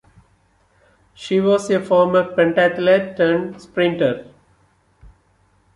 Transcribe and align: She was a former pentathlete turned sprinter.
She 1.13 1.39
was 1.39 1.69
a 1.69 1.79
former 1.79 2.33
pentathlete 2.35 3.17
turned 3.17 3.61
sprinter. 3.61 4.33